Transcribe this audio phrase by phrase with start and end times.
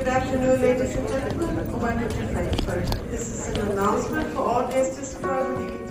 [0.00, 1.56] Good afternoon, ladies and gentlemen.
[3.10, 5.89] This is an announcement for all guests describing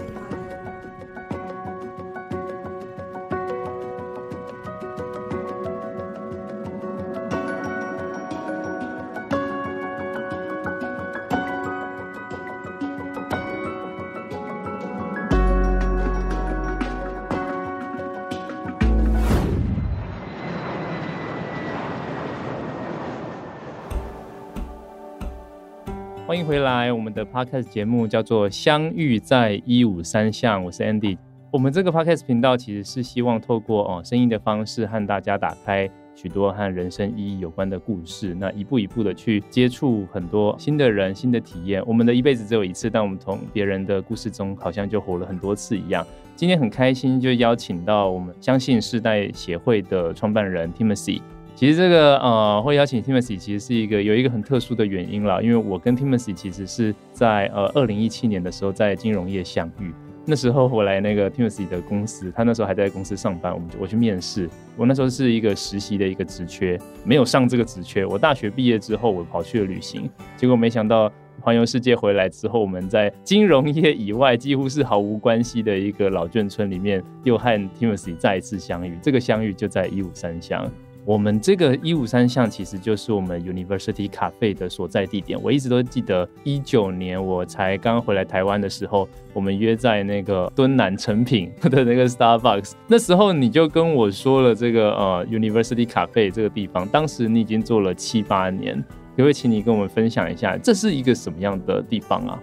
[26.50, 31.16] 回来，我们的 podcast 节目叫做《相遇在一五三巷》，我是 Andy。
[31.52, 41.84] 我们这个 podcast 频道其实是希望透过哦声音的方式，和大家打开许多和人生意义有关的故事，那一步一步的去接触很多新的人、新的体验。
[41.86, 46.04] 我们的一辈子只有一次，但我们从别人的故事中好像就活了很多次一样。
[46.36, 51.22] 今天很开心，就邀请到我们相信世代协会的创办人 Timothy。
[51.60, 59.94] 其实这个呃，会邀请 Timothy 其实是一个有一个很特殊的原因啦，因为我跟 Timothy 其实是在呃二零一七年的时候在金融业相遇，
[60.24, 68.06] 那时候我来那个 Timothy 的公司，他那时候还在公司上班，我们就我去面试，我那时候是一个实习的一个职缺，没有上这个职缺。
[68.06, 78.98] 我大学毕业之后，我跑去了旅行，结果没想到环游世界回来之后，我们在金融业以外几乎是毫无关系的一个老眷村里面，又和 Timothy 再一次相遇。
[79.02, 80.66] 这个相遇就在一五三乡。
[81.06, 85.42] 我们这个一五三巷其实就是我们 University Cafe 的所在地点。
[85.42, 92.74] 我一直都记得，一九年我才刚回来台湾的时候，我们约在那个敦南诚品 的那个 Starbucks。
[92.86, 98.76] 那时候你就跟我说了这个呃 University Cafe 这个地方，当时你已经做了七八年，
[99.16, 102.40] 可不可以请你跟我们分享一下，这是一个什么样的地方啊？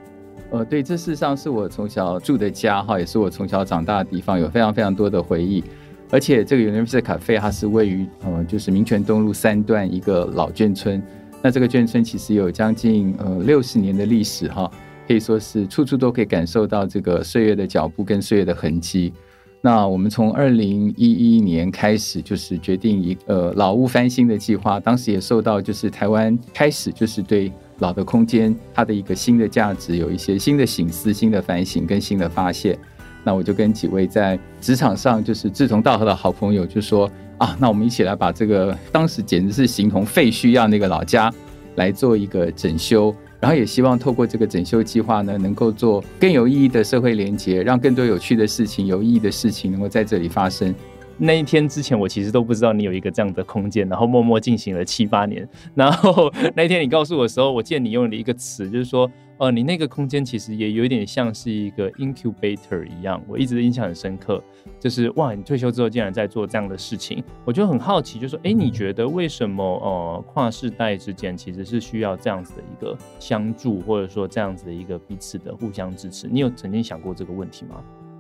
[0.50, 5.62] 呃，对，这事实上是我从小住的家哈，也是我从小长大的地方，有非常非常多的回忆。
[6.10, 11.02] 而且这个 University Cafe 它是位于呃，就是民权东路三段一个老眷村。
[11.42, 14.70] 那这个眷村其实有将近呃六十年的历史哈，
[15.06, 19.12] 可以说是处处都可以感受到这个岁月的脚步跟岁月的痕迹。
[19.60, 32.78] 那我们从二零一一年开始就是决定一个呃老屋翻新的计划，当时也受到就是台湾开始就是对老的空间它的一个新的价值有一些新的醒思、新的反省跟新的发现。
[33.26, 41.28] 那我就跟几位在职场上就是志同道合的好朋友就说啊，那我们一起来把这个当时简直是形同废墟一样那个老家
[41.74, 50.72] 来做一个整修，然后也希望透过这个整修计划呢，能够做更有意义的社会连接，让更多有趣的事情、有意义的事情能够在这里发生。
[51.18, 55.46] 那一天之前，我其实都不知道你有一个这样的空间，然后默默进行了七八年。
[55.74, 59.10] 然后 那天你告诉我的时候，我见你用了一个词，就是说。
[59.38, 64.42] 呃，你那个空间其实也有点像是一个 incubator 一样，我一直的印象很深刻。
[64.80, 76.26] 就是哇，你退休之后竟然在做这样的事情，我就很好奇，就说，哎，你觉得为什么呃跨世代之间其实是需要这样子的一个相助，或者说这样子的一个彼此的互相支持？
[76.26, 77.76] 你有曾经想过这个问题吗？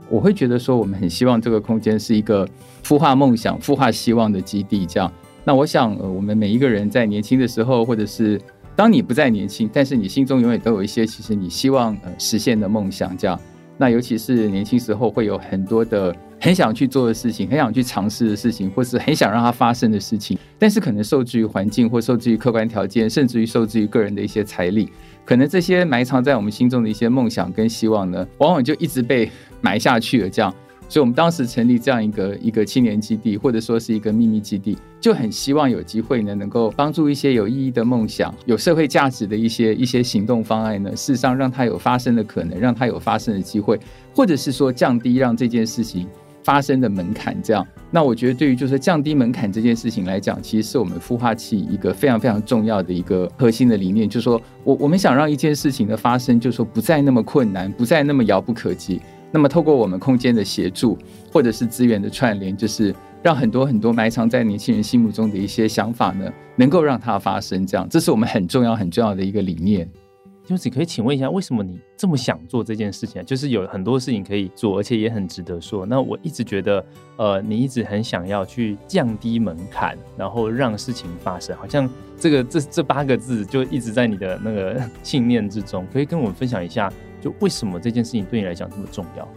[0.08, 2.46] 我会觉得说，我们很希望这个空间是一个
[2.84, 4.86] 孵化梦想、孵化希望的基地。
[4.86, 5.12] 这样，
[5.44, 8.40] 那我想，呃，我们每一个人在年轻的时候，或者是
[8.76, 13.40] 当你不再年轻，但是你心中永远都有一些其实你希望呃实现的梦想，这样。
[13.78, 24.90] 那尤其是年轻时候会有很多的很想去做的事情，很想去尝试的事情，或是很想让它发生的事情，但是可能受制于环境，或受制于客观条件，甚至于受制于个人的一些财力，
[25.24, 30.54] 可能这些埋藏在我们心中的一些梦想跟希望呢，往往就一直被埋下去了，这样。
[30.88, 43.78] 所以，我们当时成立这样一个一个青年基地，或者说是一个秘密基地，就很希望有机会呢，能够帮助一些有意义的梦想、有社会价值的一些一些行动方案呢，事实上让它有发生的可能，让它有发生的机会，
[44.14, 46.06] 或者是说降低让这件事情
[46.44, 47.36] 发生的门槛。
[47.42, 59.00] 这样，那我觉得对于就是降低门槛这件事情来讲，其实是我们孵化器一个非常非常重要的一个核心的理念，就是说我我们想让一件事情的发生，就是说不再那么困难，不再那么遥不可及。
[59.36, 60.96] 那么，透过我们空间的协助，
[61.30, 67.66] 或者是资源的串联，就是让很多很多埋藏在年轻人心目中的一些想法呢，能够让它发生。
[67.66, 69.86] 这样，这是我们很重要很重要的一个理念。
[70.46, 73.22] 就是可以请问一下，为什么你这么想做这件事情？
[73.26, 75.84] 就是有很多事情可以做，而且也很值得说。
[75.84, 76.82] 那我一直觉得，
[77.18, 81.86] 呃，你一直很想要去降低门槛，然后让事情发生，好像
[82.18, 85.86] 这个这这八个字就一直在你的那个 信念之中。
[85.92, 86.90] 可以跟我们分享一下？
[87.26, 89.28] 就为什么这件事情对你来讲这么重要？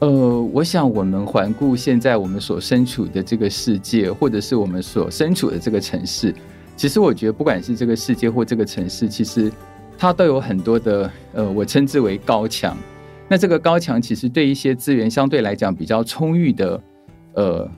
[0.00, 6.34] 呃，我想我们环顾现在我们所身处的这个世界，或者是我们所身处的这个城市，
[6.76, 9.50] 其实我觉得不管是这个世界或这个城市，其实
[9.96, 12.76] 它都有很多的呃，我称之为高墙。
[13.26, 16.82] 那这个高墙其实对一些资源相对来讲比较充裕的
[17.32, 17.70] 呃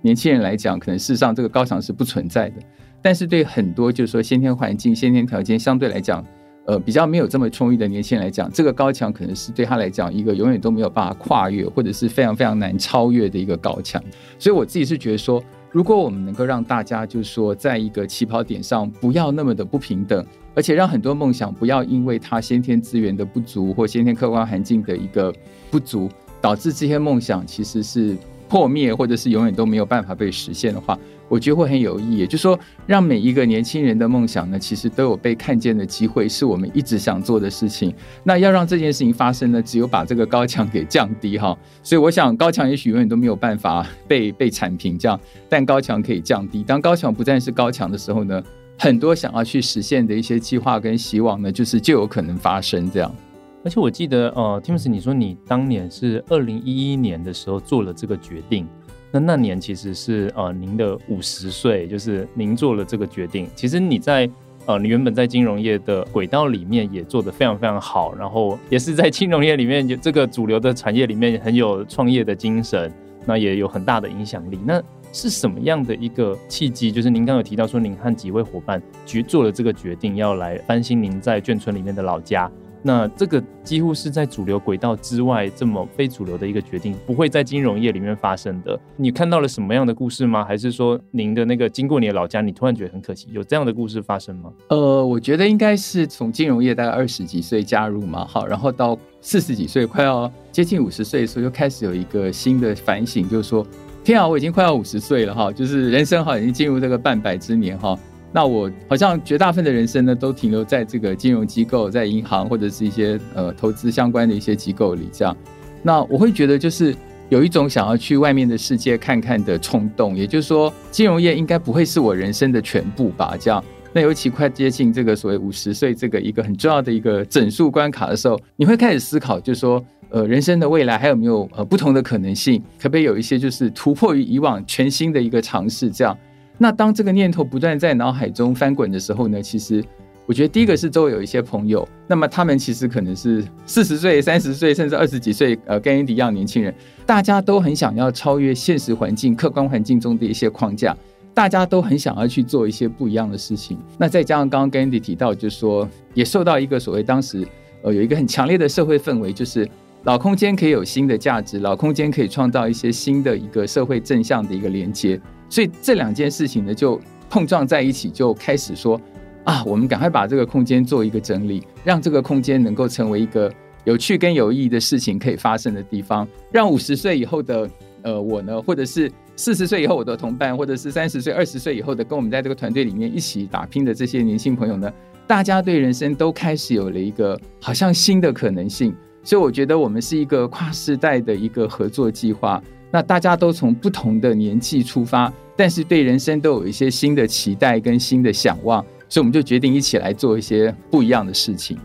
[0.00, 2.54] 年轻人来讲，可能事实上这个高墙是不存在的。
[3.02, 6.24] 但是对很多就是说先天环境、先天条件相对来讲，
[6.66, 14.00] 呃，比较没有这么充裕的年轻人来讲，这个高墙可能是对他来讲一个永远都没有办法跨越，或者是非常非常难超越的一个高墙。
[14.38, 20.24] 所以我自己是觉得说，如果我们能够让大家就是说，在一个起跑点上不要那么的不平等，
[20.54, 25.32] 而且让很多梦想不要因为他先天资源的不足或先天客观环境的一个
[25.70, 26.08] 不足，
[26.40, 28.16] 导致这些梦想其实是
[28.48, 30.98] 破灭，或者是永远都没有办法被实现的话，
[31.30, 32.26] 我觉得会很有意义。
[32.26, 37.94] 就是说，让每一个年轻人的梦想呢，其实都有被看见的机会，是我们一直想做的事情。
[38.24, 41.56] 那要让这件事情发生呢，只有把这个高墙给降低哈。
[41.82, 45.18] 所以我想，高墙也许永远都没有办法被被铲平这样，
[45.48, 46.62] 但高墙可以降低。
[46.64, 48.42] 当高墙不再是高墙的时候呢，
[48.76, 53.14] 很多想要去实现的一些计划跟希望呢，就是就有可能发生这样。
[53.62, 58.66] 而且我记得，呃，Timus，你说你当年是二零一一年的时候做了这个决定，
[59.12, 63.48] 那那年其实是呃您的五十岁，就是您做了这个决定。
[63.54, 64.30] 其实你在
[64.66, 72.92] 呃你原本在金融业的轨道里面也做得非常非常好，然后也是在金融业里面有这个主流的产业里面很有创业的精神，
[73.26, 74.58] 那也有很大的影响力。
[74.64, 74.80] 那
[75.12, 76.92] 是什么样的一个契机？
[76.92, 82.48] 就是您刚刚有提到说，您和几位伙伴决做了这个决定，要来翻新您在眷村里面的老家。
[82.82, 88.78] 那这个几乎是在主流轨道之外这么非主流的一个决定，不会在金融业里面发生的。
[88.96, 90.44] 你看到了什么样的故事吗？
[90.44, 93.28] 还是说您的那个经过你的老家，你突然觉得很可惜？
[93.32, 94.50] 有这样的故事发生吗？
[94.68, 103.66] 呃，我觉得应该是从金融业大概二十几岁加入嘛，好，然后到四十几岁，快要接近五十岁的时候，就开始有一个新的反省，就是说，
[104.02, 107.98] 天啊，我已经快要五十岁了哈，就是人生哈已经进入这个半百之年哈。
[108.32, 115.08] 那我好像绝大部分的人生呢，都停留在这个金融机构、在银行或者是一些呃投资相关的一些机构里。
[115.12, 115.36] 这样，
[115.82, 116.94] 那我会觉得就是
[117.28, 120.16] 有一种想要去外面的世界看看的冲动。
[120.16, 123.36] 也就是说，金融业应该不会是我人生的全部吧？
[123.40, 132.62] 这样，那尤其快接近这个所谓五十岁这个一个很重要的一个整数关卡的时候，你会开始思考，就是说，呃，人生的未来还有没有呃不同的可能性？
[132.80, 135.90] 可不可以有一些就是突破于以往、全新的一个尝试？
[135.90, 136.16] 这样。
[136.62, 139.82] 那当这个念头不断在脑海中翻滚的时候呢，其实
[140.26, 146.74] 我觉得第一个是周围有一些朋友，那么他们其实可能是四十岁、三十岁，甚至二十几岁，呃，跟 Andy 一样年轻人，
[147.06, 150.94] 大家都很想要超越现实环境、客观环境中的一些框架，
[151.32, 153.78] 大家都很想要去做一些不一样的事情。
[153.96, 157.48] 那再加上刚刚跟 Andy 提到，就是说也受到一个所谓当时
[157.80, 159.66] 呃有一个很强烈的社会氛围，就是
[160.04, 165.18] 老空间可以有新的价值，老空间可以创造一些新的一个社会正向的一个连接。
[165.50, 166.98] 所以这两件事情呢，就
[167.28, 168.98] 碰撞在一起，就开始说
[169.44, 173.52] 啊，我们赶快把这个空间做一个整理，让这个空间能够成为一个
[173.84, 177.68] 有趣跟有意义的事情可以发生的地方，让五十岁以后的
[178.02, 184.92] 呃我呢，或者是四十岁以后我的同伴，或者是三十岁、二十岁以后的跟我们在这个团队里面一起打拼的这些年轻朋友呢，
[185.26, 188.94] 大家对人生都开始有了一个好像新的可能性。
[189.22, 192.62] 所以我觉得我们是一个跨世代的一个合作计划。
[192.90, 201.78] 那大家都从不同的年纪出发，但是对人生都有一些新的期待跟新的想望，所以我们就决定一起来做一些不一样的事情。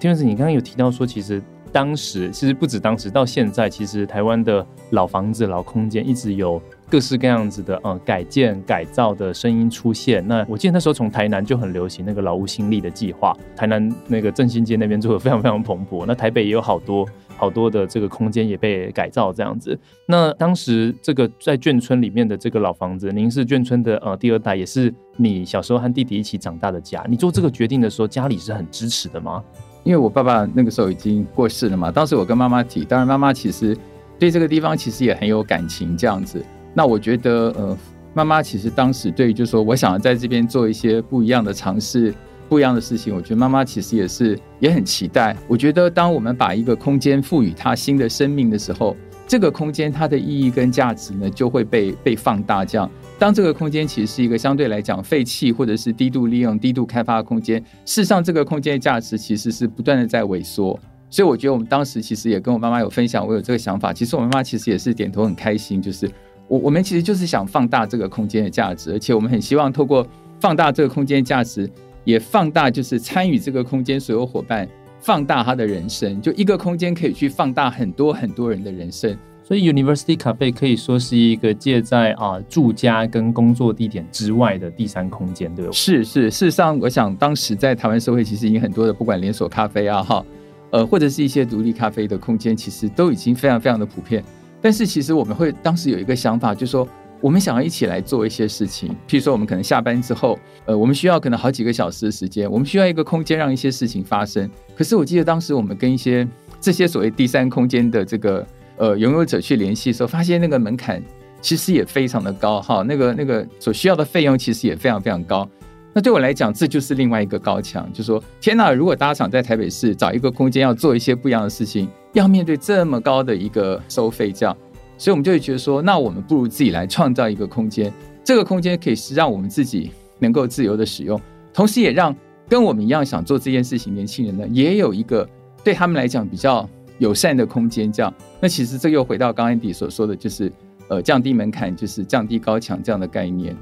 [0.00, 10.26] 听众，你刚刚有提到说，其实当时其实不止当时，到现在，其实台湾的老房子、老空间一直有各式各样子的呃改建、改造的声音出现。
[10.26, 16.04] 那我记得那时候从台南就很流行那个老屋新力的计划，台南那个振兴街那边做的非常非常蓬勃。
[16.06, 17.06] 那台北也有好多。
[17.40, 19.78] 好多的这个空间也被改造这样子。
[20.06, 27.06] 那当时这个在眷村里面的这个老房子，您是眷村的呃第二代，也是你小时候和弟弟一起长大的家。
[27.08, 29.40] 你做这个决定的时候，家里是很支持的吗？
[29.84, 31.92] 因为我爸爸那个时候已经过世了嘛。
[31.92, 33.78] 当时我跟妈妈提，当然妈妈其实
[34.18, 36.44] 对这个地方其实也很有感情这样子。
[36.74, 37.78] 那我觉得呃，
[38.14, 42.14] 妈妈其实当时对于就是说我想要在这边做一些不一样的尝试。
[42.48, 45.36] 不一样的事情，我觉得妈妈其实也是也很期待。
[45.46, 48.96] 我觉得，当我们把一个空间赋予它新的生命的时候，
[49.26, 52.64] 这个空间它的意义跟价值呢，就会被被放大。
[52.64, 60.68] 这样，当这个空间其实是一个相对来讲废弃或者是低度利用、低度开发的空间，事实上，这个空间的价值其实是不断的在萎缩。
[61.10, 63.92] 所以，我觉得我们当时其实也跟我妈妈有分享，我有这个想法。
[63.92, 66.10] 其实，我妈妈其实也是点头很开心，就是
[66.48, 70.04] 我我们其实就是想放大这个空间的价值，而且我们很希望透过
[70.40, 71.70] 放大这个空间的价值。
[72.04, 74.66] 也放大，就是参与这个空间所有伙伴
[74.98, 79.14] 放大他的人生，就一个空间可以去放大很多很多人的人生。
[79.44, 85.72] 所以，University Cafe 可以说是一个借在啊住家跟工作地点之外的第三空间，对吧？
[85.72, 90.24] 是是，事实上，我想当时在台湾社会其实已经很多的，不管连锁咖啡啊，哈，
[90.70, 94.24] 呃，或者是一些独立咖啡的空间，其实都已经非常非常的普遍。
[94.60, 96.88] 但是，其实我们会当时有一个想法，就是说。
[97.20, 104.48] 我们想要一起来做一些事情，譬如说，我们可能下班之后，呃，我们需要可能好几个小时的时间，我们需要一个空间让一些事情发生。
[104.76, 106.24] 可是我记得当时我们跟一些
[106.60, 108.46] 这些所谓第三空间的这个
[108.76, 111.02] 呃拥有者去联系的时候，发现那个门槛
[111.40, 115.48] 其实也非常的高哈，那个那个所需要的费用其实也非常非常高。
[115.92, 124.54] 那对我来讲，这就是另外一个高墙，就是说天哪，如果大家想在台北市找一个空间要做一些不一样的事情，要面对这么高的一个收费价。
[124.96, 127.92] 所以，我们就会觉得说，那我们不如自己来创造一个空间。
[128.24, 131.20] 这个空间可以是让我们自己能够自由的使用，
[131.54, 132.14] 同时也让
[132.48, 135.28] 跟我们一样想做这件事情年轻人呢，也有一个
[135.62, 137.92] 对他们来讲比较友善的空间。
[137.92, 140.52] 这样，那其实这又回到刚刚 Andy 所说的就是，
[140.88, 143.56] 呃，降低门槛，就是降低高墙这样的概念。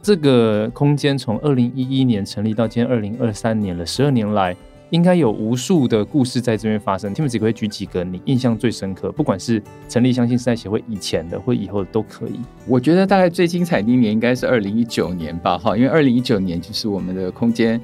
[0.00, 4.56] 这个空间从二零一一年成立到今天二零二三年了，十二年来。
[4.90, 7.14] 应该有无数的故事在这边发生。
[7.14, 12.40] Timothy 可以举几个你印象最深刻，不管是成立相信时代协会以前的或以后的都可以。
[12.66, 17.80] 我觉得大概最精彩的一年应该是二零一九年吧，哈，因为二零一九年就是我们的空间，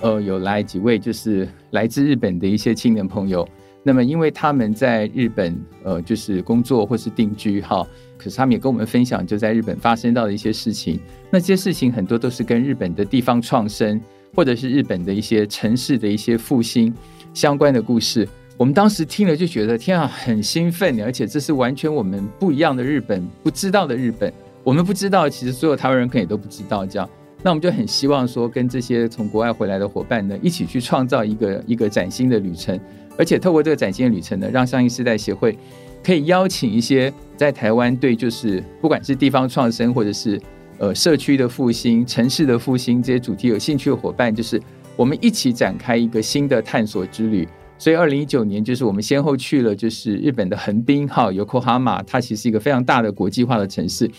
[0.00, 3.48] 呃，有来几位就是来自日本的一些青年朋友。
[3.82, 7.82] 那么因为他们在日本，呃，就是工作或是定居，哈，
[8.18, 11.00] 可是他们也跟我们分享就在日本发生到的一些事情。
[11.30, 13.98] 那这些事情很多都是跟日本的地方创生。
[14.34, 16.92] 或者是日本的一些城市的一些复兴
[17.34, 24.32] 相关的故事，我们当时听了就觉得天啊，很兴奋，而且这是完全我们不一样的日本，不知道的日本，
[24.62, 27.08] 我们不知道，其实所有台湾人可能也都不知道这样。
[27.42, 32.78] 那我们就很希望说，跟这些从国外回来的伙伴呢，一起去创造一个一个崭新的旅程，
[33.16, 35.56] 而且透过这个崭新的旅程呢，让上一世代协会
[36.04, 40.40] 可以邀请一些在台湾对就是不管是地方创生或者是。
[40.80, 44.58] 呃，社区的复兴、城市的复兴这些主题有兴趣的伙伴，就是
[44.96, 47.46] 我们一起展开一个新的探索之旅。
[47.76, 54.10] 所以，二零一九年就是我们先后去了，就是日本的横滨哈，Yokohama，它其实是一个非常大的国际化的城市。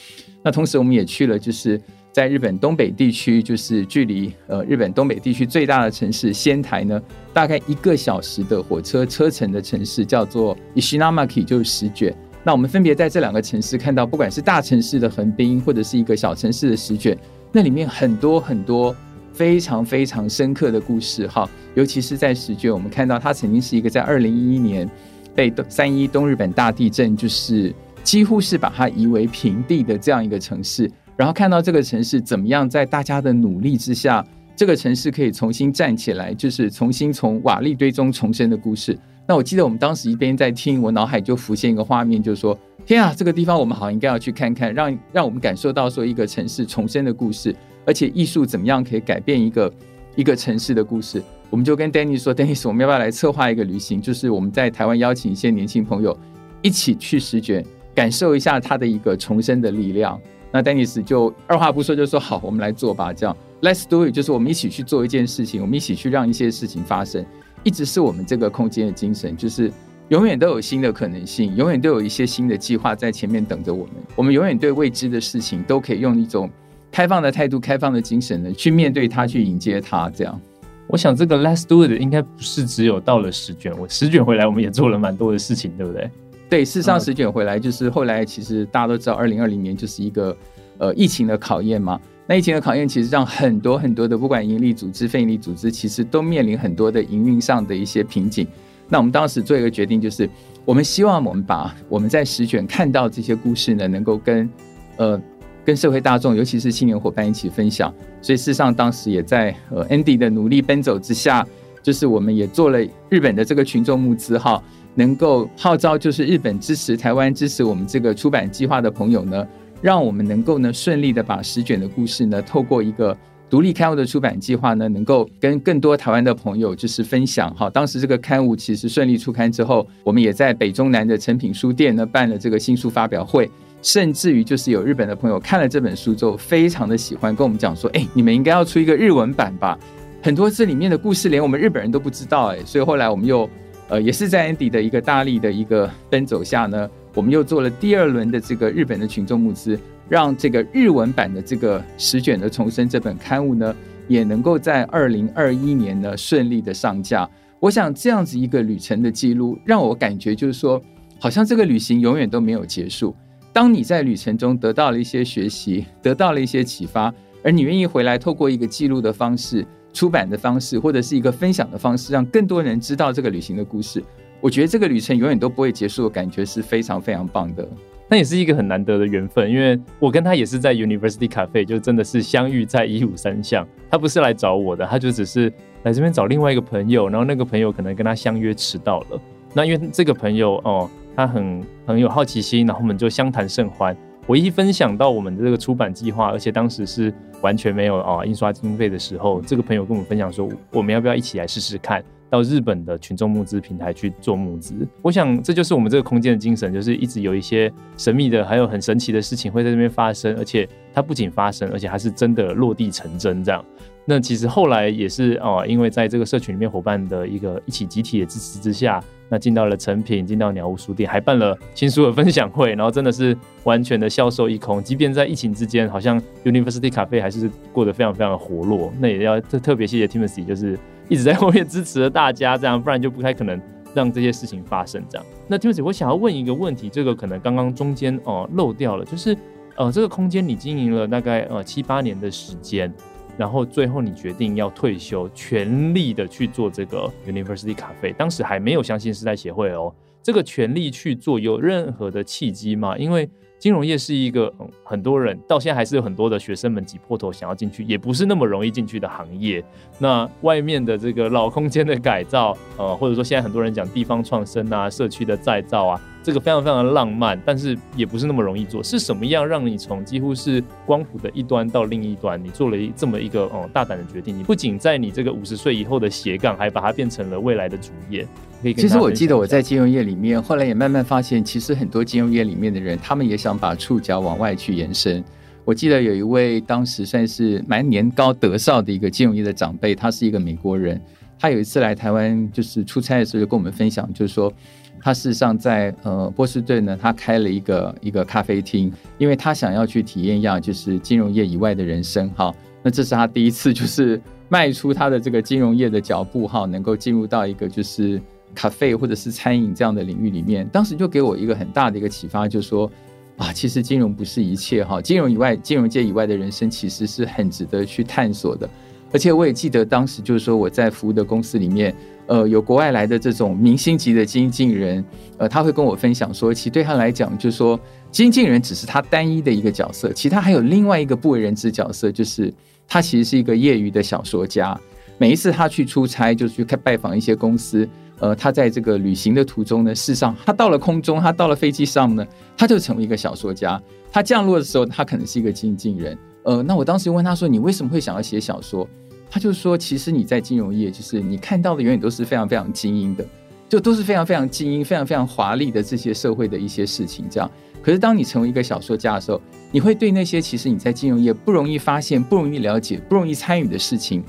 [0.43, 7.01] 那同时，我们也去了，就是在日本东北地区，就是距离呃日本东北地区最大的城市仙台呢，
[7.33, 12.15] 大概一个小时的火车车程的城市，叫做 Ishinamaki，就是石卷。
[12.43, 17.17] 那我们分别在这两个城市看到，不管是大城市的横滨，或者是一个小城市的石卷，
[17.51, 18.95] 那里面很多很多
[19.31, 21.47] 非常非常深刻的故事哈。
[21.75, 24.89] 尤其是在石卷，我们看到它曾经是一个在二零一一年
[25.35, 30.89] 被三一东日本大地震，就是几乎是把它夷为平地的这样一个城市。
[31.15, 38.97] 然后看到这个城市怎么样在大家的努力之下，这个城市可以重新站起来，就是重新从瓦砾堆中重生的故事。
[39.27, 47.55] 那我记得我们当时一边在听，我脑海就浮现一个画面，就是说，天啊，这个地方我们好像应该要去看看，让让我们感受到说一个城市重生的故事，
[47.85, 49.73] 而且艺术怎么样可以改变一个
[50.15, 51.23] 一个城市的故事。
[51.49, 54.01] 我们就跟 Dennis 说，Dennis，我们要不要来策划一个旅行？
[54.01, 56.17] 就是我们在台湾邀请一些年轻朋友
[56.61, 60.19] 一起去石卷，感受一下它的一个重生的力量。
[60.51, 67.23] 那 Dennis 就二话不说就说好，我们来做吧，这样 Let's do it，就是我们一起去做一件事情，我们一起去让一些事情发生。
[67.63, 69.71] 一直是我们这个空间的精神，就是
[70.09, 73.93] 永远都有新的可能性，永远都有一些新的计划在前面等着我们。
[74.15, 76.49] 我们永远对未知的事情都可以用一种
[76.91, 80.09] 开放的态度、开放的精神呢去面对它，去迎接它。
[80.09, 80.41] 这样，
[80.87, 86.09] 我想这个 Let's Do It 应该不是只有到了十卷，我十卷回来我们也做了蛮多的事情，对不对？
[86.49, 90.35] 对，事实上十卷回来就是后来其实大家都知道，二零二零年就是一个
[90.79, 92.01] 呃疫情的考验嘛。
[92.31, 98.47] 那疫情的考验，其实让很多很多的不管营利组织、非营利组织，其实都面临很多的营运上的一些瓶颈。
[98.87, 100.29] 那我们当时做一个决定，就是
[100.63, 104.49] 我们希望我们把我们在石卷看到这些故事呢，能够跟
[104.95, 105.21] 呃
[105.65, 107.93] 跟社会大众，尤其是青年伙伴一起分享。
[108.21, 111.45] 所以事实上，当时也在呃 Andy 的努力奔走之下，
[111.83, 114.63] 就是我们也做了日本的这个群众募资哈，
[114.95, 119.45] 能够号召就是日本支持台湾、支持我们这个出版计划的朋友呢。
[119.81, 123.17] 让我们能够呢顺利的把石卷的故事呢，透过一个
[123.49, 127.69] 独立刊物的出版计划呢，能够跟更多台湾的朋友就是分享哈。
[127.69, 133.49] 当时这个刊物其实顺利出刊之后，我们也在北中南的诚品书店呢办了这个新书发表会，
[133.81, 139.77] 甚至于就是有日本的朋友看了这本书之后，非常的喜欢，跟我们讲说，哎，你们应该要出一个日文版吧？
[140.21, 143.49] 很多这里面的故事连我们日本人都不知道哎，所以后来我们又
[143.89, 146.89] 呃也是在 Andy 的一个大力的一个奔走下呢。
[147.13, 153.75] 我们又做了第二轮的这个日本的群众募资，让这个日文版的这个十卷的重生这本刊物呢，
[154.07, 157.29] 也能够在二零二一年呢顺利的上架。
[157.59, 160.81] 我想这样子一个旅程的记录，让我感觉就是说，
[161.19, 163.15] 好像这个旅行永远都没有结束。
[163.53, 167.13] 当你在旅程中得到了一些学习，得到了一些启发，
[167.43, 174.01] 而你愿意回来透过一个记录的方式、出版的方式，或者是一个分享的方式，让更多人知道这个旅行的故事。
[174.41, 177.65] 我觉得这个旅程永远都不会结束的感觉是非常非常棒的。
[178.09, 183.65] 那也是一个很难得的缘分，因为我跟他也是在 University Cafe，就真的是相遇在一五三巷。
[183.89, 185.49] 他不是来找我的，他就只是
[185.83, 189.21] 来这边找另外一个朋友，然后那个朋友可能跟他相约迟到了。
[189.53, 193.95] 那因为这个朋友哦，他很很有好奇心，然后我们就相谈甚欢。
[194.27, 204.87] 我一分享到我们的这个出版计划，而且当时是完全没有啊印刷经费的时候，这个朋友跟我们分享说，我们要不要一起来试试看，到日本的群众募资平台去做募资？
[205.01, 213.63] 我想这就是我们这个空间的精神，就是一直有一些神秘的，还有很神奇的事情会在这边发生，而且它不仅发生，而且还是真的落地成真这样。
[214.05, 224.81] 那其实后来也是哦，因为在这个社群里面伙伴的一个一起集体的支持之下，那进到了成品，进到鸟屋书店，还办了新书的分享会，然后真的是完全的销售一空。
[224.81, 228.91] 即便在疫情之间，好像 University Cafe 还是过得非常非常的活络。
[228.99, 230.77] 那也要特特别谢谢 Timothy，就是
[231.11, 233.61] 一直在后面支持了大家，这样不然就不太可能
[233.93, 235.03] 让这些事情发生。
[235.09, 239.37] 这样，那 Timothy，我想要问一个问题，这个可能刚刚中间哦、漏掉了，就是
[239.75, 242.89] 呃这个空间你经营了大概呃七八年的时间。
[243.37, 248.13] 然后最后你决定要退休，全力的去做这个 University Cafe。
[248.15, 252.97] 当时还没有相信时代协会哦，这个全力去做有任何的契机吗？
[252.97, 253.29] 因为
[253.61, 259.63] 金融业是一个，嗯，很多人到现在还是有很多的学生们挤破头想要进去，也不是那么容易进去的行业。
[259.99, 268.83] 那外面的这个老空间的改造，呃，或者说现在很多人讲地方创生啊，社区的再造啊，这个非常非常的浪漫，但是也不是那么容易做。
[268.83, 274.37] 是什么样让你从几乎是光谱的一端到另一端，你做了一这么一个哦、嗯、大胆的决定？
[274.37, 278.27] 你不仅在你这个五十岁以后的斜杠，还把它变成了未来的主业。
[278.75, 285.23] 其实我记得我在金融业里面，后来也慢慢发现，其实很多金融业里面的人，他们也想把触角往外去延伸。
[285.65, 291.01] 我记得有一位当时算是蛮年高德少的一个金融业的长辈，他是一个美国人。
[291.39, 294.53] 他有一次来台湾就是出差的时候，就跟我们分享，就是说
[295.01, 302.53] 他事实上在呃波士顿呢，他开了一个一个咖啡厅，因为他想要去体验一样就是金融业以外的人生哈。
[302.83, 308.21] 那这是他第一次就是迈出他的这个金融业的脚步哈，能够进入到一个就是。
[308.53, 312.91] 咖啡或者是餐饮这样的领域里面，当时就给我一个很大的一个启发，就是说
[313.37, 318.69] 啊，其实金融不是一切哈，金融以外，金融界以外的人生其实是很值得去探索的。
[319.13, 321.93] 而且我也记得当时就是说我在服务的公司里面，
[322.27, 325.03] 呃，有国外来的这种明星级的经纪人，
[325.37, 332.53] 呃，他会跟我分享说，其实对他来讲，就是说经纪人只是他单一的一个角色，其他还有另外一个不为人知角色，就是
[332.87, 334.79] 他其实是一个业余的小说家。
[335.17, 337.87] 每一次他去出差，就去拜访一些公司。
[338.19, 343.81] 呃，他在这个旅行的途中呢，事实上，他到了空中，他到了飞机上呢，他就成为一个小说家。
[344.11, 346.17] 他降落的时候，他可能是一个经纪人。
[346.43, 348.87] 呃，那我当时问他说：“你为什么会想要写小说？”
[349.33, 353.25] 他就说：“其实你在金融业，就是你看到的永远都是非常非常精英的，
[353.69, 357.25] 就都是非常非常精英、非常非常华丽的这些社会的一些事情。
[357.29, 357.49] 这样，
[357.81, 359.41] 可是当你成为一个小说家的时候，
[359.71, 364.21] 你会对那些其实你在金融业不容易发现、不容易了解、不容易参与的事情，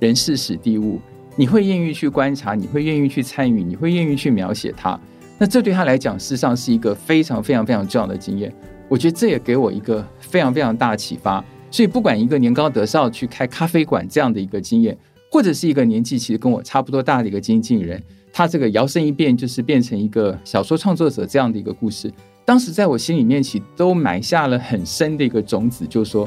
[0.00, 0.98] 人事史地物。”
[1.38, 4.98] 你会愿意去观察，你会愿意去参与，你会愿意去描写它。
[5.36, 8.50] 那这对他来讲，事实上是一个非常非常非常重要的经验。
[8.88, 11.44] 我觉得这也给我一个非常非常大的启发。
[11.76, 14.96] 所以，不管一个年高德少去开咖啡馆这样的一个经验，
[15.30, 22.10] 或者是一个年纪其实跟我差不多大的一个经纪人，他这个摇身一变就是变成一个小说创作者这样的一个故事，
[22.46, 26.26] 当时在我心里面其实都埋下了很深的一个种子，就是说：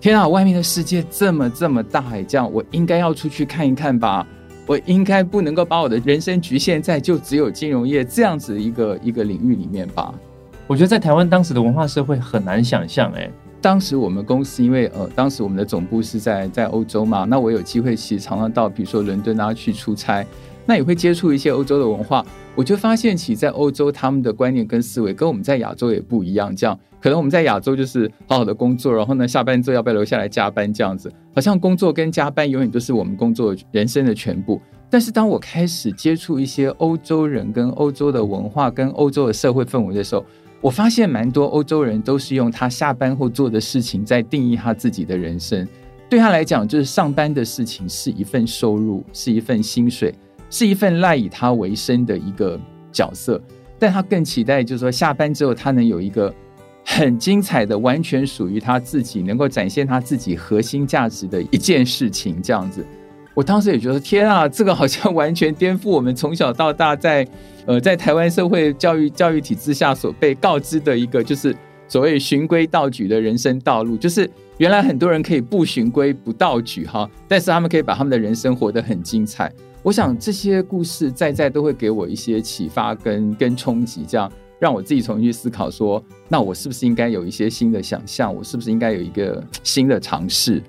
[0.00, 4.26] 天啊，外面的世界这么这么大，哎，这样我应该要出去看一看吧。
[4.66, 10.14] 我应该不能够把我的人生局限在就只有金融业这样子一个一个领域里面吧？
[10.66, 13.30] 我觉得在台湾当时的文化社会很难想象哎。
[13.66, 20.24] 当时我们公司因为呃，当时我们的总部是在在欧洲嘛，那我有机会其实常常到比如说伦敦啊去出差。
[20.66, 22.24] 那也会接触一些欧洲的文化，
[22.54, 26.54] 我就发现其实在欧洲他们的观念跟思维跟我们在亚洲也不一样。
[26.54, 34.60] 这样可能我们在亚洲就是好好的工作，然后呢下班之后要不要留下来加班这样子，好像工作跟加班永远都是我们工作人生的全部。
[34.88, 40.24] 但是当我开始接触一些欧洲人跟欧洲的文化跟欧洲的社会氛围的时候，
[40.60, 45.66] 我发现蛮多欧洲人都是用他下班后做的事情在定义他自己的人生。
[46.08, 50.14] 对他来讲，就是上班的事情是一份收入，是一份薪水。
[50.48, 52.58] 是一份赖以他为生的一个
[52.92, 53.42] 角色，
[53.80, 56.32] 但他更期待，就是说下班之后他能有一个
[56.84, 62.40] 很精彩的、完全属于他自己、能够展现他自己核心价值的一件事情。
[62.40, 62.86] 这样子，
[63.36, 67.28] 我当时也觉得，天啊，这个好像 完全颠覆我们从小到大在
[67.66, 71.54] 呃在台湾社会教育教育体制下所被告知的一个，就是
[71.86, 73.94] 所谓循规蹈矩的人生道路。
[73.94, 79.52] 就是原来很多人可以不循规不蹈矩哈，但是他们可以把他们的人生活得很精彩。
[79.82, 88.34] 我想这些故事在在都会给我一些启发跟跟冲击，这样让我自己重新去思考说，那我是不是应该有一些新的想象？
[88.34, 90.62] 我是不是应该有一个新的尝试？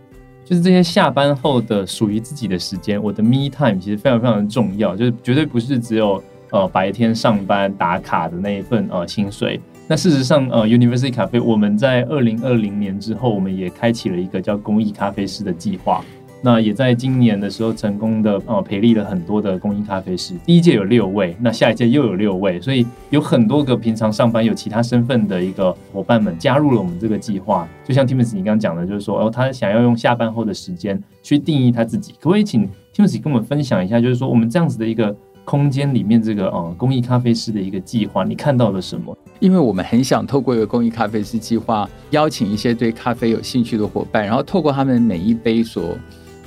[0.48, 9.60] 就是这些下班后的属于自己的时间，我的 me time 其实非常非常的重要，就是绝对不是只有呃白天上班打卡的那一份呃薪水。
[9.90, 16.02] 那事实上，呃，University 咖啡我们在二零二零年之后，我们也开启了一个叫公益咖啡师的计划。
[16.42, 27.68] 那也在今年的时候成功的呃培力了很多的公益咖啡师，第一届有六位，那下一届又有六位，所以有很多个平常上班有其他身份的一个伙伴们加入了我们这个计划。
[27.84, 39.18] 就像 Timothy 你刚刚讲的，就是说哦，他想要用下班后的时间去定义他自己，可不可以请 Timothy 跟我们分享一下，就是说我们这样子的一个空间里面这个呃公益咖啡师的一个计划，你看到了什么？
[39.40, 45.96] 因为我们很想透过一个公益咖啡师计划，邀请一些对咖啡有兴趣的伙伴，然后透过他们每一杯所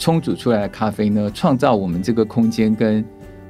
[0.01, 3.05] 冲煮出来的咖啡呢，创造我们这个空间跟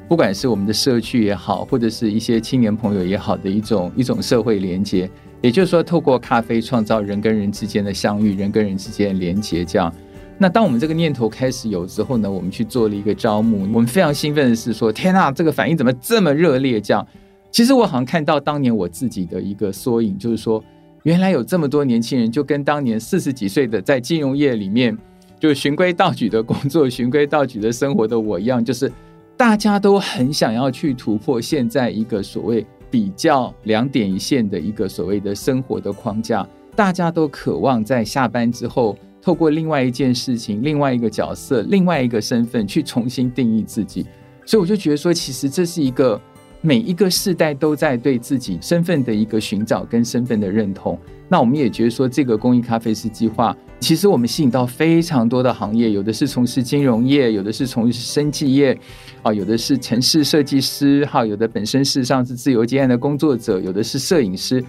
[0.08, 5.08] 不管是我们的社区也好，或者是一些青年朋友也好的一种一种社会连接。
[5.40, 9.64] 也就是说，透过咖啡创造人跟人之间的相遇，人跟人之间的连接。
[9.64, 9.94] 这样，
[10.36, 13.62] 那当我们这个念头开始有之后呢，我们去做了一个招募。
[13.72, 16.80] 我们非常兴奋的是说，天啊，这个反应怎么这么热烈？
[16.80, 17.06] 这样，
[17.52, 20.62] 其实我好像看到当年我自己的一个缩影，就是说，
[21.04, 24.98] 原来有这么多年轻人，就跟当年四十几岁的在金融业里面。
[25.40, 28.92] 就循规蹈矩的工作，循规蹈矩的生活的我一样，就是
[29.38, 44.05] 大家都很想要去突破现在一个所谓比较两点一线的一个所谓的生活的框架，大家都渴望在下班之后，透过另外一件事情、另外一个角色、另外一个身份去重新定义自己。
[44.44, 46.20] 所以我就觉得说，其实这是一个
[46.62, 50.98] 每一个世代都在对自己身份的一个寻找跟身份的认同。
[51.28, 53.56] 那我们也觉得说，这个公益咖啡师计划。
[53.78, 58.78] 其实我们吸引到非常多的行业，有的是从事金融业，有的是从事生技业，
[59.22, 64.62] 啊，有的是城市设计师，哈，有的本身事实上是自由接案的工作者，有的是摄影师。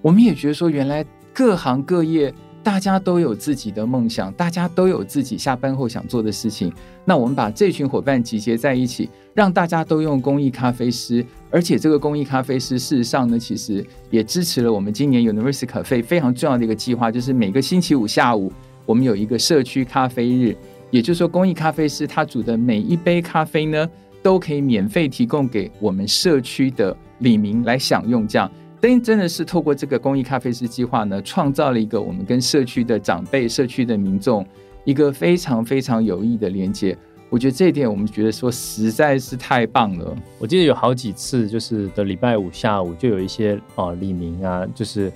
[0.00, 6.72] 我们也觉得说，原来各行各业大家都有自己的梦想，大家都有自己下班后想做的事情。
[7.04, 11.24] 那我们把这群伙伴集结在一起，让大家都用公益咖啡师。
[11.50, 18.52] 而且这个公益咖啡师，事实上呢，其实也支持了我们今年 University Cafe 非常重要的一个计划，就是每个星期五下午，
[18.86, 20.56] 我们有一个社区咖啡日。
[20.90, 23.88] 也就是说，公益咖啡师他煮的每一杯咖啡呢，
[24.22, 28.28] 都可以免费提供给我们社区的里民来享用。
[28.28, 28.50] 这样，
[28.82, 34.44] 但真的是透过这个公益咖啡师计划呢，创造了一个我们跟社区的长辈、社区的民众
[34.84, 36.98] 一个非常非常有益的连接。
[37.30, 40.12] 我觉得这一点，我们觉得说实在是太棒了。
[40.36, 45.06] 我记得有好几次，就是的礼拜五下午，就有一些啊、呃、里民啊，就是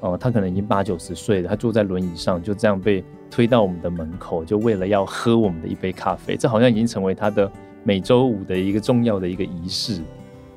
[0.00, 6.36] 哦、呃，他可能已经八九十岁了，他坐在轮椅上，就这样被推到我们的门口，就为了要喝我们的一杯咖啡。
[6.36, 7.50] 这好像已经成为他的
[7.84, 10.02] 每周五的一个重要的一个仪式。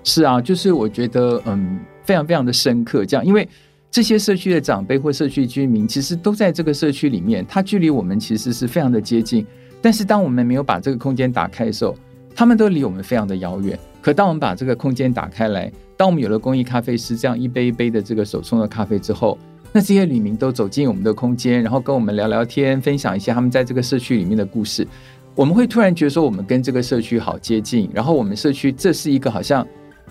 [0.04, 3.06] 是啊，就是我觉得嗯，非常非常的深刻。
[3.06, 3.48] 这样，因为
[3.92, 9.46] 这些社区的长辈或社区居民，其实都在这个社区里面，他距离我们其实是非常的接近。
[9.82, 11.96] 但是，当我们没有把这个空间打开的时候，
[12.36, 13.78] 他们都离我们非常的遥远。
[14.02, 19.38] 可当我们把这个空间打开来，当我们有了公益咖啡师这样一杯一杯的这个手冲的咖啡之后，
[19.72, 24.88] 那这些旅民都走进我们的空间，然后跟我们聊聊天，分享一些他们在这个社区里面的故事。
[25.36, 29.66] 我们会突然觉得说，我们跟这个社区好接近，然后我们社区这是一个好像。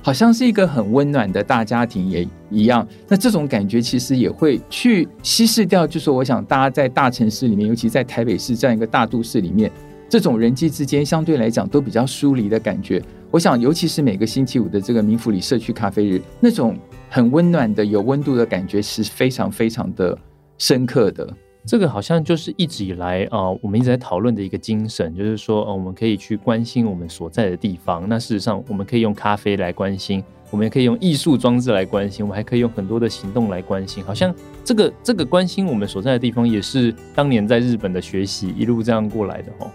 [0.06, 5.84] 好像是一个很温暖的大家庭也一样，那这种感觉其实也会去稀释掉。
[5.84, 9.68] 就是，我想大家在大城市里面，尤其在台北市这样一个大都市里面，
[10.08, 13.02] 这种人际之间相对来讲都比较疏离的感觉。
[13.32, 16.78] 我想，尤其是每个星期五的这个民府里社区咖啡日，那种
[17.10, 20.16] 很温暖的、有温度的感觉是非常非常的
[20.56, 21.28] 深刻的。
[21.66, 28.08] 这个好像就是一直以来啊、我们一直在讨论的一个精神，就是说，呃，我们可以去关心我们所在的地方。
[28.08, 34.04] 那事实上，我们可以用咖啡来关心，我们也可以用艺术装置来关心，我们还可以用很多的行动来关心。
[34.04, 39.68] 好像这个这个关心我们所在的地方，也是当年在日本的学习一路这样过来的哦。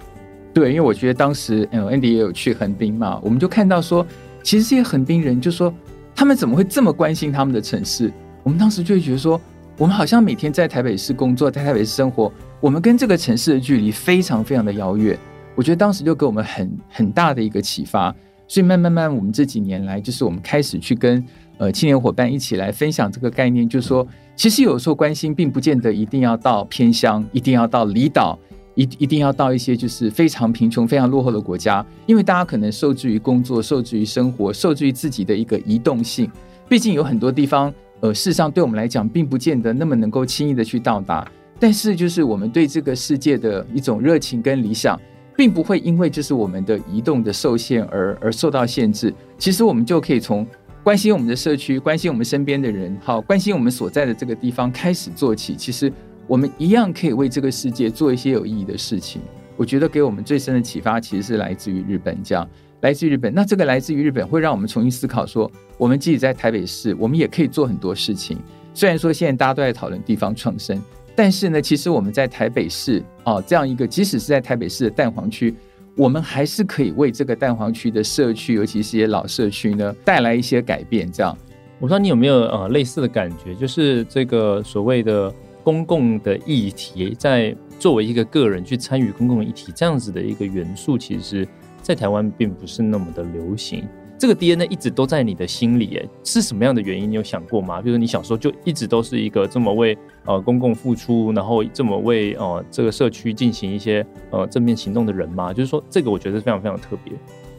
[0.53, 4.07] 对，因为我觉得当时，嗯，Andy 也有去横滨嘛，我们就看到说，
[4.43, 5.73] 其实这些横滨人就说，
[6.15, 8.13] 他们怎么会这么关心他们的城市？
[8.43, 9.39] 我们当时就会觉得说。
[9.81, 15.17] 我们好像每天在台北市工作，在台北市生活，我们跟这个城市的距离非常非常的遥远。
[15.55, 18.15] 我觉得当时就给我们很很大的一个启发，
[18.47, 21.25] 所以慢慢慢，我们这几年来，就是我们开始去跟
[21.57, 28.37] 呃青年伙伴一起来分享这个概念，就是说，其实有时候关心并不见得一定要到偏乡，一定要到离岛，
[28.75, 36.29] 一一定要到一些就是非常贫穷、非常落后的国家，因为大家可能受制于工作，受制于生活，受制于自己的一个移动性，
[36.69, 37.73] 毕竟有很多地方。
[38.01, 41.25] 呃，事实上，对我们来讲，并不见得那么能够轻易的去到达。
[41.59, 44.99] 但是，就是我们对这个世界的一种热情跟理想，
[45.37, 49.13] 并不会因为就是我们的移动的受限而而受到限制。
[49.37, 50.45] 其实，我们就可以从
[50.83, 55.93] 关心我们的社区，关心我们身边的人，好，关心我们所在的这个地方开始做起，其实
[56.25, 59.21] 我们一样可以为这个世界做一些有意义的事情。
[59.55, 62.49] 我觉得给我们最深的启发，其实是来自于日本，这样
[62.81, 63.33] 来自于日本。
[63.33, 68.37] 那这个来自于日本，会让我们重新思考说，我们即使在台北市，我们也可以做很多事情。
[68.73, 70.81] 虽然说现在大家都在讨论地方创生。
[71.13, 75.53] 但是呢，其实我们在台北市哦，这样一个即使是在台北市的蛋黄区，
[75.97, 81.11] 我们还是可以为这个蛋黄区的社区，尤其是一些老社区呢，带来一些改变。
[81.11, 81.37] 这样，
[81.79, 85.31] 我不知道你有没有呃类似的感觉，就是这个所谓的
[85.63, 91.45] 公共的议题，在作为一个个人去参与公共议题这样子的一个元素，其实
[91.81, 93.87] 在台湾并不是那么的流行。
[94.17, 97.09] 这个 DNA 一直都在你的心里，哎，是什么样的原因？
[97.09, 97.81] 你有想过吗？
[97.81, 105.51] 就是你小时候就一直都是一个这么为呃公共付出，然后这么为呃这个社区进行一些呃正面行动的人吗？
[105.51, 107.13] 就是说，这个我觉得非常非常特别。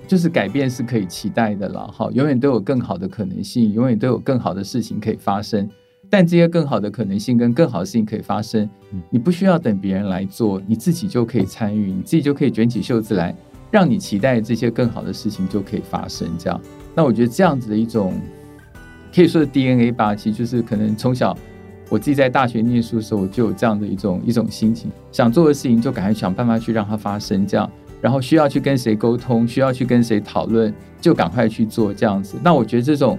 [0.07, 5.69] 就是改变是可以期待的了，哈，永远都有更好的可能性，永远都有更好的事情可以发生。
[6.11, 8.69] 但这些更好的可能性跟更好的事情可以发生，
[9.11, 13.35] 你不需要等别人来做，你自己就可以参与，你自己就可以卷起袖子来。
[13.73, 16.61] 让你期待这些更好的事情就可以发生，这样。
[16.95, 18.15] 那我觉得这样子的一种
[19.13, 21.37] 可以说是 DNA 吧，其实就是可能从小
[21.89, 27.69] 我自己在大学念书的时候，我就有这样的一种一种心情，想做的事情就赶快想办法去让它发生，这样。
[28.01, 32.37] 然后需要去跟谁沟通，需要去跟谁讨论，就赶快去做这样子。
[32.43, 33.19] 那我觉得这种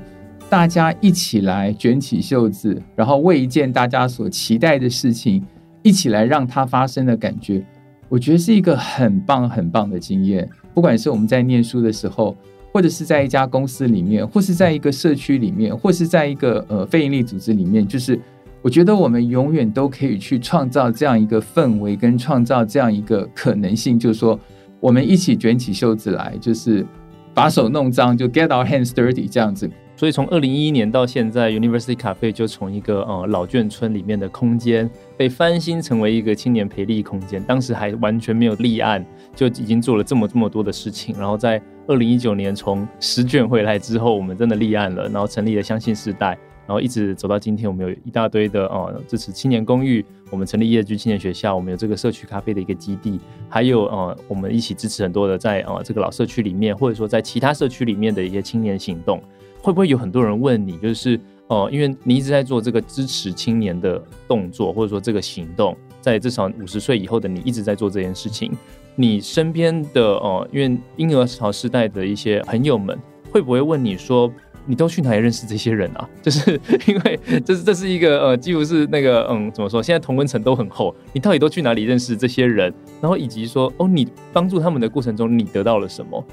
[0.50, 5.42] 大家一起来卷起袖子，然后为一件大家所期待的事情
[5.84, 7.66] 一起来让它发生的感觉。
[8.14, 12.38] 我觉得是一个很棒很棒的经验，不管是我们在念书的时候，
[12.72, 18.20] 或者是在一家公司里面，或是在一个社区里面，或是在一个呃非营利组织里面，就是
[18.62, 24.40] 我觉得我们永远都可以去创造这样一个氛围，跟创造这样一个可能性，就是说
[24.80, 26.86] 我们一起卷起袖子来，就是
[27.34, 29.68] 把手弄脏，就 get our hands dirty 这样子。
[30.04, 37.42] 所以从二零一一年到现在，University Cafe 就从一个呃老眷村里面的空间被翻新成为一个青年培力空间。
[37.42, 41.16] 当时还完全没有立案，就已经做了这么这么多的事情。
[41.18, 46.38] 然后在二零一九年从十卷回来之后，我们真的立案了，然后成立了相信世代，
[46.68, 59.24] 然后一直走到今天，我们有一大堆的呃支持青年公寓，我们成立叶居青年学校，我们有这个社区咖啡的一个基地，还有呃我们一起支持很多的在呃这个老社区里面，或者说在其他社区里面的一些青年行动。
[59.64, 68.52] 会不会有很多人问你，就是呃，因为你一直在做这个支持青年的动作，或者说这个行动，在至少五十岁以后的你一直在做这件事情。
[68.96, 73.00] 你身边的呃，因为婴儿潮时代的一些朋友们，
[73.32, 74.32] 会不会问你说，
[74.66, 76.08] 你都去哪里认识这些人啊？
[76.22, 79.82] 就是因为这是这是一个呃，几乎是那个嗯，怎么说？
[79.82, 82.72] 现在同温层都很厚，你到底都去哪里认识这些人？
[83.02, 86.24] 然后以及说，哦，你帮助他们的过程中，你得到了什么？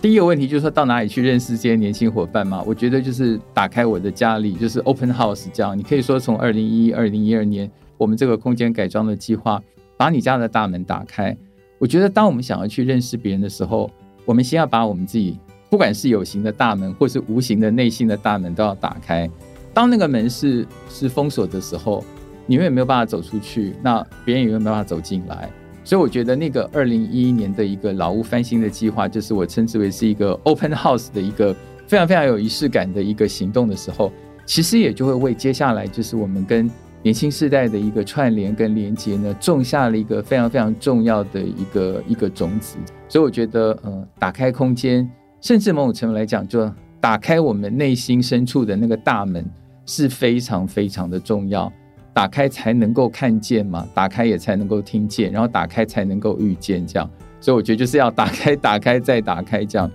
[0.00, 2.62] 第一个问题就是说到哪里去认识这些年轻伙伴嘛？
[2.64, 5.76] 我觉得就是打开我的家里，就是 open house 这样。
[5.76, 9.60] 你可以说从二零一一、二零一二年，我们这个空间改装的计划，
[9.96, 11.36] 把你家的大门打开。
[11.80, 13.90] 我觉得当我们想要去认识别人的时候，
[14.24, 15.36] 我们先要把我们自己，
[15.68, 19.28] 不管是有形的大门，或是无形的内心的大门，都要打开。
[19.74, 22.04] 当那个门是是封锁的时候，
[22.46, 25.50] 你永远没有办法走出去，那别人也没有办法走进来。
[25.88, 34.12] 所以我觉得那个二零一一年的一个老屋翻新的计划，就是我称之为是一个 open house 的一个非常非常有仪式感的一个行动的时候，
[34.44, 36.70] 其实也就会为接下来就是我们跟
[37.02, 42.76] 年轻世代的一个串联跟连接呢，种下了一个非常非常重要的一个一个种子。
[43.08, 46.70] 所以我觉得，呃，打开空间，甚至某种程度来讲，就
[47.00, 49.42] 打开我们内心深处的那个大门，
[49.86, 51.72] 是非常非常的重要。
[52.18, 57.08] 打开才能够看见嘛，打开也才能够听见，然后打开才能够遇见，这样。
[57.40, 59.88] 所以我觉得就是要打开， 打开再打开，这样。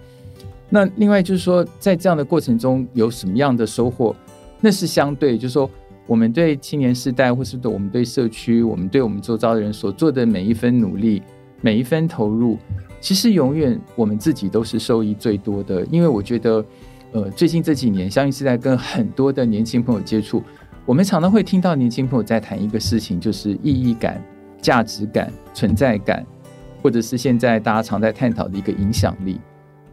[0.69, 4.15] 那另外就是说，在这样的过程中有什么样的收获？
[4.61, 5.69] 那是相对，就是说
[6.07, 11.21] 我们对青年世代，或是对我们对社区，我们对我们周遭的人所做的每一分努力，
[11.59, 12.57] 每一分投入，
[13.01, 15.85] 其实永远我们自己都是受益最多的。
[15.91, 16.65] 因为我觉得，
[17.11, 20.41] 呃，最近这几年，相信是在跟很多的年轻朋友接触。
[20.85, 24.21] 我们常常会听到年轻朋友在谈一个事情，就是意义感、
[24.61, 26.25] 价值感、存在感，
[26.81, 29.39] 或者是现在大家常在探讨的一个影响力。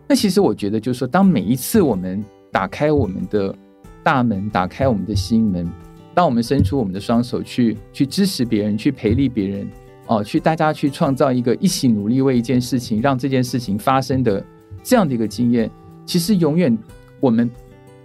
[0.09, 3.55] 那其实我觉得，就是说，当每一次我们打开我们的
[4.03, 5.71] 大门，打开我们的心门，
[6.13, 9.69] 当我们伸出我们的双手去去支持别人，去培力别人，
[10.09, 14.45] 哦，去大家去创造一个一起努力为一件事情，让这件事情发生的
[14.83, 15.71] 这样的一个经验，
[16.05, 16.77] 其实永远
[17.21, 17.49] 我们。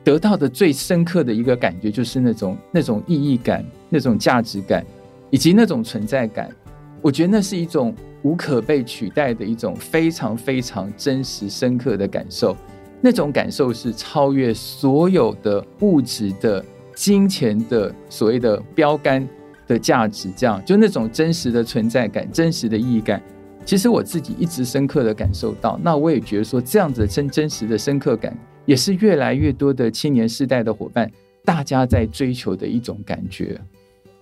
[0.06, 4.86] 得到的最深刻的一个感觉，就是那种那种意义感、那种价值感，
[5.32, 6.50] 以及那种存在感。
[7.02, 12.56] 我觉得那是一种无可被取代的一种非常非常真实深刻的感受。
[13.02, 16.64] 那种感受是超越所有的物质的、
[16.96, 19.28] 金钱的所谓的标杆
[19.68, 23.22] 的价值，这样就那种真实的存在感、真实的意义感。
[23.66, 31.12] 其实我自己一直深刻的感受到，那我也觉得说，这样子真真实的深刻感，也是越来越多的青年世代的伙伴，
[31.44, 33.60] 大家在追求的一种感觉。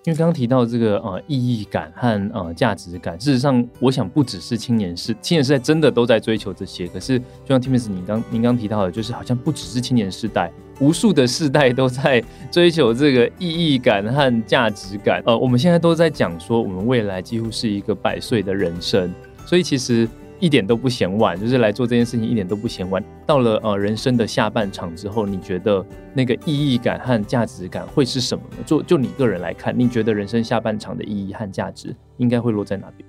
[0.06, 6.86] 因为刚刚提到这个呃意义感和呃价值感，事实上，我想不只是青年世青年世代真的都在追求这些。
[6.88, 10.52] 可是，就像 Timus 你刚您刚提到的，就是好像不只是青年世代，
[10.82, 15.24] 无数的世代都在追求这个意义感和价值感。
[15.26, 19.10] 呃，我们现在都在讲说，我们未来几乎是一个百岁的人生，
[19.46, 20.06] 所以其实。
[20.44, 23.02] 一点都不嫌晚，就是来做这件事情一点都不嫌晚。
[23.26, 28.58] 到了呃人生的下半场之后，你觉得那个意义感和价值感会是什么呢？
[28.66, 33.08] 就就你个人来看，你觉得人生下半场的意义和价值应该会落在哪边？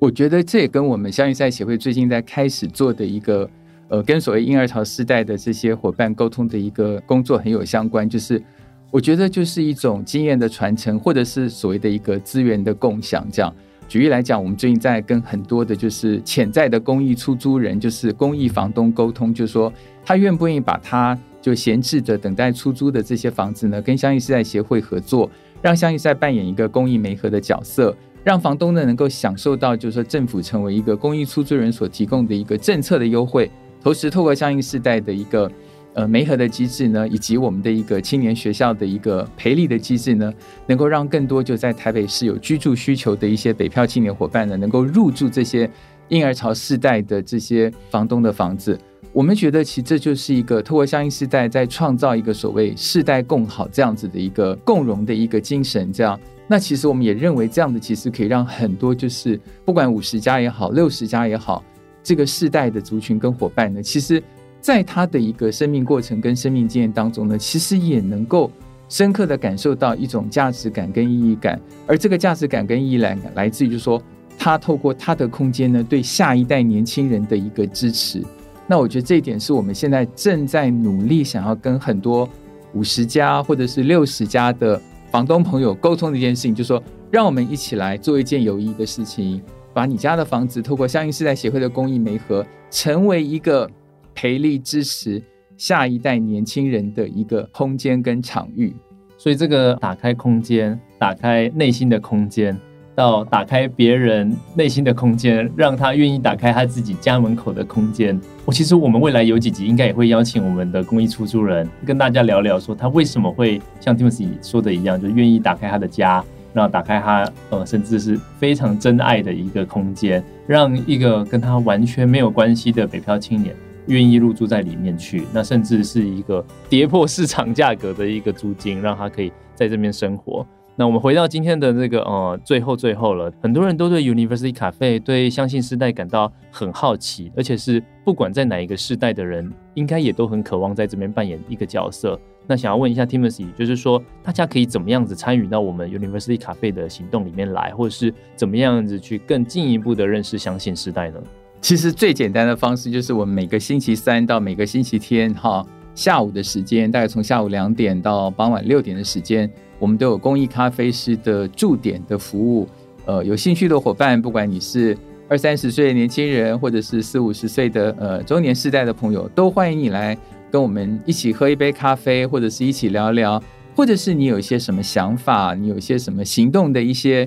[0.00, 3.48] 我觉得这也跟我们乡域世代协会最近在开始做的一个
[3.86, 8.42] 呃跟所谓婴儿潮世代的这些伙伴沟通的一个工作很有相关，就是
[8.90, 13.54] 我觉得就是一种经验的传承，或者是所谓的一个资源的共享，这样。
[13.88, 19.72] 举例来讲，我们最近在跟很多的，就是潜在的公益出租人，就是公益房东沟通，就是说
[20.04, 25.30] 他愿不愿意把他就闲置着等待出租的这些房子呢，跟相应世代协会合作，
[25.62, 33.50] 让相应世代扮演一个公益媒合的角色，让房东呢能够享受到，就是说政府成为一个公益出租人所提供的一个政策的优惠，
[33.82, 35.50] 同时透过相应世代的一个。
[35.94, 40.34] 呃，媒合的机制呢，以及我们的一个青年学校的一个培力的机制呢，
[40.66, 45.70] 能够让更多就在台北市有居住需求的一些北漂青年伙伴呢，能够入住这些
[46.08, 48.76] 婴儿潮世代的这些房东的房子。
[49.12, 55.92] 我们觉得，其实这就是一个透过相应世代在创造一个所谓世代共好这样子的一个共荣的一个精神。
[55.92, 61.64] 这样，那其实我们也认为，这样的其实可以让很多就是不管五十家也好，六十家也好，
[62.02, 64.20] 这个世代的族群跟伙伴呢，其实。
[64.64, 68.50] 在他的一个生命过程跟生命经验当中呢，其实也能够
[68.88, 74.02] 深刻的感受到一种价值感跟意义感，而这个价值感跟意义感来自于，就是说
[74.38, 78.24] 他透过他的空间呢，对下一代年轻人的一个支持。
[78.66, 82.26] 那我觉得这一点是我们现在正在努力想要跟很多
[82.72, 89.42] 五十家或者是六十家的房东朋友沟通的一件事情，就是说让我们一起来做一件有意义的事情，
[89.74, 93.70] 把你家的房子透过相应世代协会的公益媒合，成为一个。
[94.14, 95.22] 培力支持
[95.56, 98.74] 下一代年轻人的一个空间跟场域，
[99.16, 102.58] 所以这个打开空间，打开内心的空间，
[102.94, 108.20] 到打开别人内心的空间，让他愿意打开他自己家门口的空间。
[108.44, 123.54] 我其实我们未来有几集应该也会邀请我们的公益出租人跟大家聊聊，说他为什么会像 Timothy 说的一样，就愿意打开他的家，然后打开他呃甚至是非常真爱的一个空间，让一个跟他完全没有关系的北漂青年。
[123.86, 130.46] 愿意入住在里面去，那甚至是一个跌破市场价格的一个租金，让他可以在这边生活。
[130.76, 142.18] 那我们回到今天的这个呃最后最后了，很多人都对 University Cafe 对相信世代感到很好奇，而且是不管在哪一个世代的人，应该也都很渴望在这边扮演一个角色。
[142.46, 151.20] 那想要问一下 Timothy，就是说大家可以怎么样子参与到我们 University Cafe 的行动里面来，或者是怎么样子去更进一步的认识相信世代呢？
[151.64, 162.68] 其实最简单的方式就是，我们每个星期三到每个星期天，哈，下午的时间，大概从下午两点到傍晚六点的时间，我们都有公益咖啡师的驻点的服务。
[163.06, 164.94] 呃，有兴趣的伙伴，不管你是
[165.26, 170.14] 二三十岁的年轻人，或者是四五十岁的呃中年世代的朋友，都欢迎你来
[170.50, 173.42] 跟我们一起喝一杯咖啡，或者是一起聊聊，
[173.74, 177.26] 或者是你有一些什么想法，你有一些什么行动的一些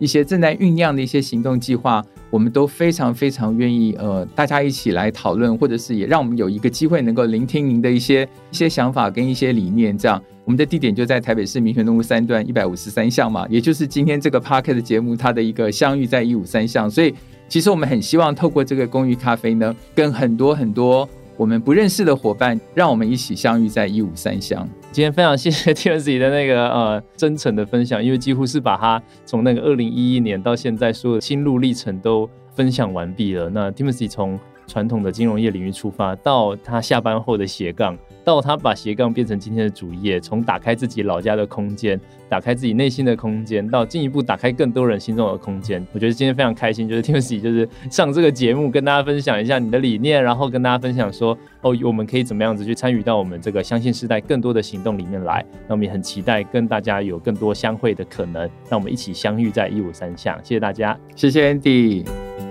[0.00, 2.04] 一些正在酝酿的一些行动计划。
[2.30, 9.96] 我们都非常非常愿意，呃，大家一起来讨论，或者是也让我们有一个机会能够聆听您的一些一些想法跟一些理念。
[9.96, 16.90] 这样，我们的地点就在台北市民权东路三段一百五十三巷嘛，也就是今天这个 park 的节目它的一个相遇在一五三巷。
[16.90, 17.14] 所以，
[17.48, 24.66] 其实我们很希望透过这个公寓咖啡呢，跟很多很多我们不认识的伙伴，让我们一起相遇在一五三乡。
[24.90, 33.50] 今天非常谢谢 Timothy 的那个呃真诚的分享，因为几乎是把他从那个二零一一年到现在所有的心路历程都分享完毕了。
[33.50, 37.98] 那 Timothy 从传统的金融业领域出发，到他下班后的斜杠。
[38.26, 41.98] 到他把斜杠变成今天的主业，从打开自己老家的空间，
[42.28, 45.80] 打开自己内心的空间，到进一步打开更多人心中的空间。
[45.92, 55.46] 我觉得今天非常开心，就是 Timothy 就是上这个节目跟大家分享一下你的理念，然后跟大家分享说哦，我们可以怎么样子去参与到我们这个相信世代更多的行动里面来。
[55.68, 60.36] 那我们也很期待跟大家有更多相会的可能，让我们一起相遇在一五三巷。
[60.42, 62.45] 谢谢大家，谢谢 Andy。